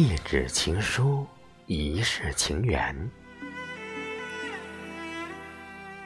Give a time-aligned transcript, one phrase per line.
[0.00, 1.26] 一纸情书，
[1.66, 3.10] 一世情缘。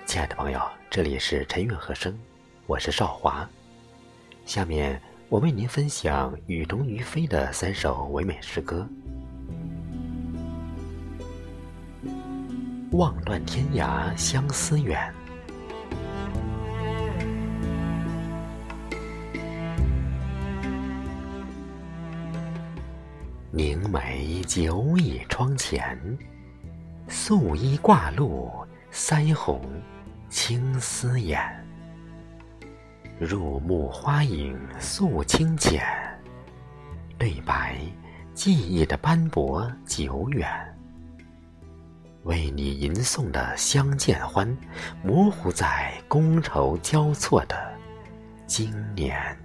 [0.07, 0.59] 亲爱的朋友，
[0.89, 2.19] 这里是陈韵和声，
[2.67, 3.47] 我是少华。
[4.47, 8.89] 下面我为您分享雨中于飞的三首唯美诗歌。
[12.93, 15.13] 望断天涯相思远。
[23.55, 26.19] 凝眉久倚窗前，
[27.07, 28.51] 素衣挂露
[28.91, 29.61] 腮红
[30.31, 31.39] 青丝眼。
[33.21, 35.85] 入目花影素清浅，
[37.19, 37.77] 对白
[38.33, 40.49] 记忆的斑驳久远。
[42.23, 44.57] 为你吟诵的相见欢，
[45.03, 47.79] 模糊在觥筹交错的
[48.47, 49.42] 今年。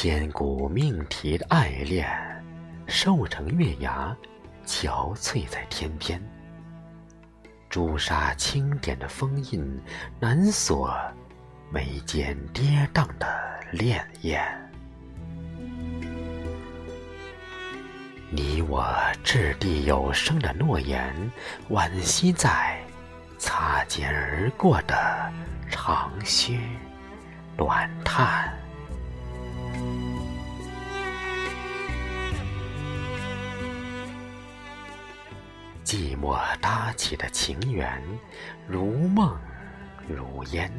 [0.00, 2.08] 千古命题的爱恋，
[2.86, 4.16] 瘦成月牙，
[4.64, 6.22] 憔悴在天边。
[7.68, 9.82] 朱砂轻点的封印，
[10.20, 10.96] 难锁
[11.72, 13.26] 眉间跌宕的
[13.72, 14.40] 潋滟。
[18.30, 18.86] 你我
[19.24, 21.12] 掷地有声的诺言，
[21.70, 22.78] 惋惜在
[23.36, 24.96] 擦肩而过的
[25.68, 26.60] 长吁
[27.56, 28.56] 短叹。
[35.88, 37.98] 寂寞搭起的情缘，
[38.66, 39.34] 如梦
[40.06, 40.70] 如烟，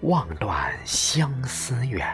[0.00, 2.04] 望断相思远。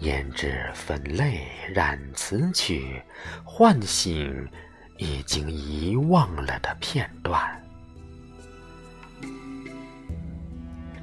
[0.00, 3.02] 胭脂粉泪染词曲，
[3.44, 4.48] 唤醒
[4.98, 7.60] 已经遗忘了的片段。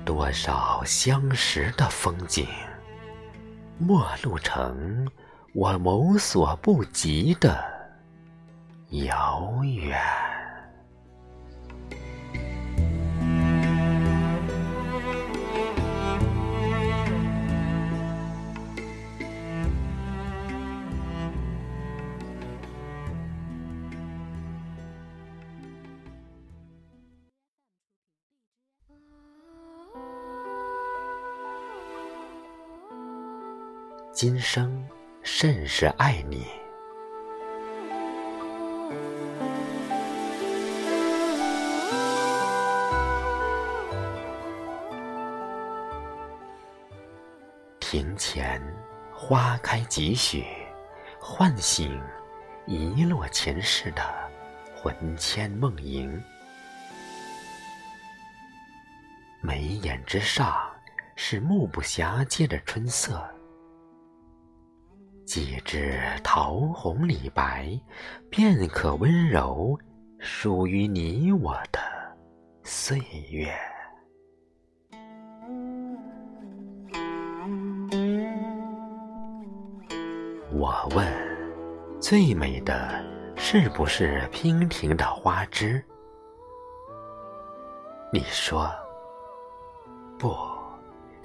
[0.06, 2.48] 多少相识的风景，
[3.78, 5.06] 陌路成
[5.54, 7.73] 我某所不及的。
[8.94, 10.00] 遥远。
[34.12, 34.88] 今生
[35.24, 36.63] 甚是爱你。
[47.94, 48.60] 庭前
[49.14, 50.44] 花开几许，
[51.20, 52.02] 唤醒
[52.66, 54.02] 遗落前世的
[54.76, 56.20] 魂牵梦萦。
[59.42, 60.58] 眉眼之上
[61.16, 63.24] 是目不暇接的春色，
[65.24, 67.80] 几枝桃红李白，
[68.28, 69.80] 便可温柔
[70.18, 71.80] 属于你我的
[72.64, 72.98] 岁
[73.30, 73.56] 月。
[80.56, 81.12] 我问：
[82.00, 83.04] 最美的
[83.36, 85.84] 是不是娉婷的花枝？
[88.12, 88.72] 你说：
[90.20, 90.38] 不，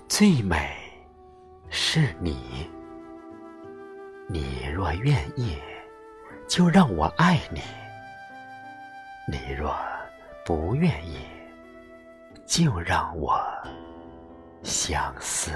[0.08, 0.74] 最美
[1.68, 2.70] 是你。
[4.28, 5.58] 你若愿意，
[6.48, 7.60] 就让我爱你；
[9.30, 9.76] 你若
[10.46, 11.18] 不愿意，
[12.46, 13.38] 就让我
[14.62, 15.52] 相思。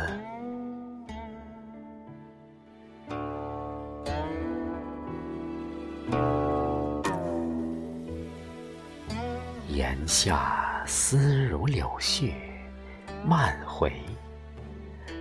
[9.72, 12.34] 檐下丝如柳絮，
[13.24, 13.90] 漫回；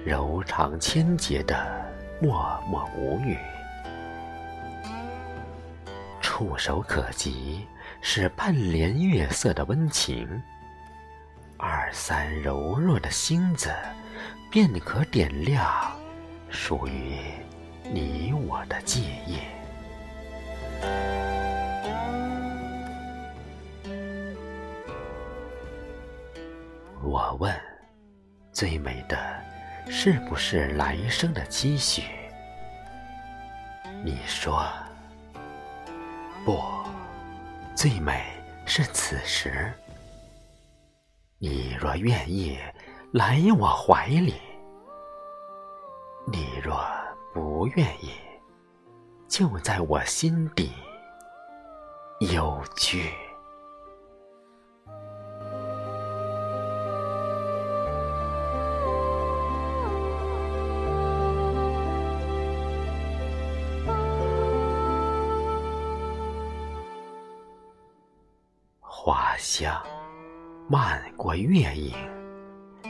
[0.06, 1.86] 柔肠千结的
[2.22, 3.38] 默默无语。
[6.22, 7.66] 触手可及
[8.02, 10.28] 是半帘月色的温情，
[11.58, 13.74] 二三柔弱的星子，
[14.50, 15.66] 便可点亮
[16.50, 17.20] 属于
[17.84, 19.38] 你我的记忆。
[28.62, 29.18] 最美的
[29.90, 32.04] 是不是来生的期许？
[34.04, 34.64] 你说：
[36.46, 36.62] 不，
[37.76, 38.24] 最美
[38.68, 39.74] 是此时。
[41.40, 42.60] 你若愿意
[43.14, 44.36] 来我怀里，
[46.32, 46.80] 你若
[47.34, 48.12] 不愿意，
[49.28, 50.72] 就在我心底
[52.32, 53.12] 幽居。
[69.04, 69.84] 花香
[70.70, 71.92] 漫过月影，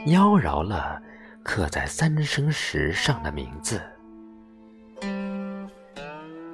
[0.07, 1.01] 妖娆了
[1.41, 3.81] 刻在三生石上的名字。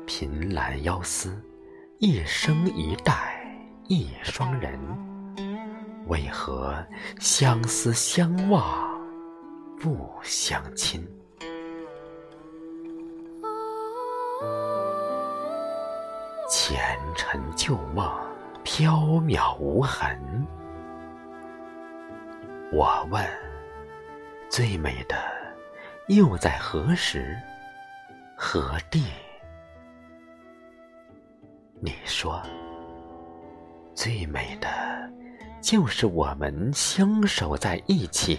[0.06, 1.42] 凭栏腰丝，
[1.98, 3.44] 一生一代
[3.88, 4.80] 一双人，
[6.06, 6.86] 为何
[7.19, 8.63] 相思相望
[9.80, 11.04] 不相亲？
[16.48, 18.07] 前尘旧梦
[18.69, 18.92] 飘
[19.22, 20.46] 渺无痕，
[22.69, 23.25] 我问：
[24.50, 25.16] 最美的
[26.10, 27.34] 又在何时
[28.36, 29.06] 何地？
[31.80, 32.44] 你说：
[33.96, 34.68] 最美的
[35.62, 38.38] 就是我们相守在一起，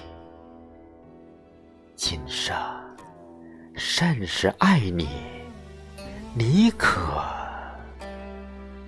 [1.96, 2.54] 今生
[3.74, 5.08] 甚是爱你，
[6.34, 7.18] 你可？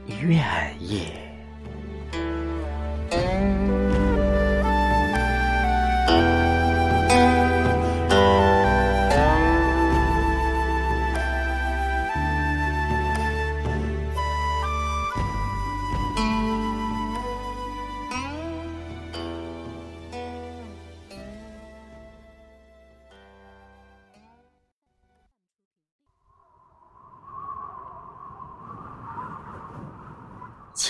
[0.07, 1.30] 愿意。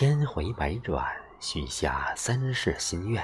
[0.01, 1.05] 千回百转，
[1.41, 3.23] 许下三世心愿。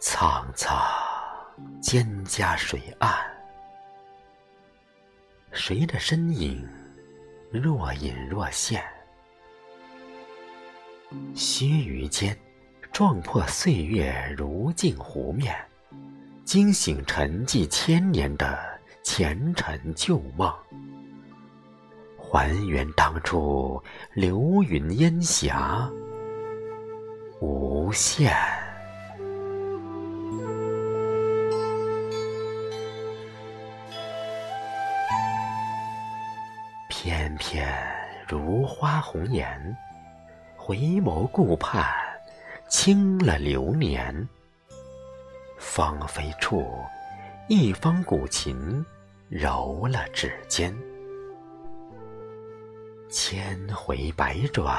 [0.00, 0.80] 苍苍
[1.82, 3.14] 蒹葭水岸，
[5.52, 6.66] 谁的身影
[7.52, 8.95] 若隐若现？
[11.34, 12.36] 须臾间，
[12.92, 15.54] 撞破岁月如镜湖面，
[16.44, 18.58] 惊醒沉寂千年的
[19.04, 20.52] 前尘旧梦，
[22.18, 23.82] 还原当初
[24.14, 25.88] 流云烟霞，
[27.40, 28.34] 无限。
[36.88, 37.68] 翩翩
[38.26, 39.76] 如花红颜。
[40.66, 41.86] 回眸顾盼，
[42.68, 44.28] 轻了流年。
[45.58, 46.66] 芳菲处，
[47.48, 48.84] 一方古琴
[49.28, 50.76] 揉了指尖。
[53.08, 54.76] 千回百转，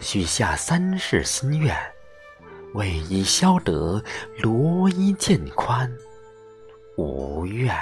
[0.00, 1.74] 许下三世心愿，
[2.74, 4.04] 为伊消得
[4.36, 5.90] 罗衣渐宽，
[6.98, 7.74] 无怨。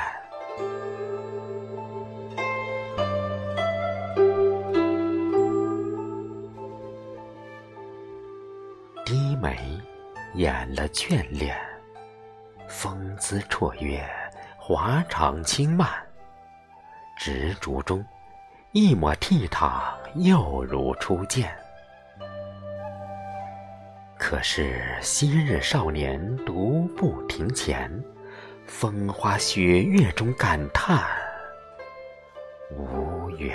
[10.35, 11.57] 掩了眷恋，
[12.69, 14.05] 风姿绰约，
[14.59, 15.89] 华裳轻漫，
[17.17, 18.05] 执着中
[18.73, 21.57] 一抹倜傥，又如初见。
[24.19, 27.89] 可是昔日少年独步庭前，
[28.67, 31.01] 风花雪月中感叹
[32.77, 33.55] 无缘。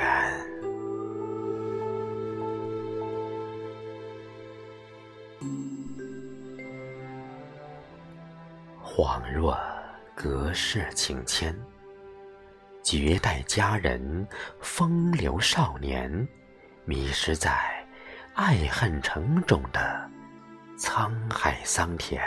[9.02, 9.58] 恍若
[10.14, 11.58] 隔世情牵，
[12.84, 14.28] 绝代佳人，
[14.60, 16.28] 风流少年，
[16.84, 17.58] 迷失在
[18.34, 20.06] 爱恨成冢的
[20.78, 22.22] 沧海桑田，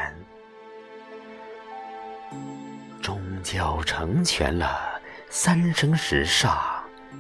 [3.03, 4.99] 终究成全了
[5.29, 6.59] 三生石上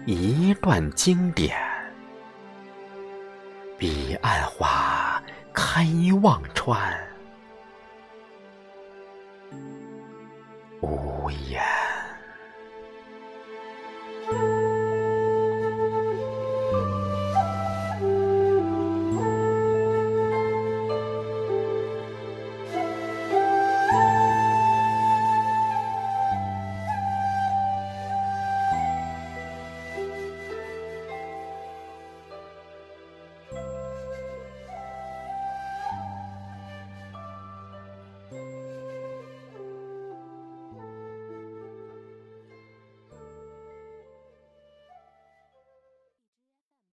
[0.06, 1.54] 一段经典。
[3.76, 5.87] 彼岸花开
[6.23, 7.12] 忘川。
[10.83, 11.82] 无言。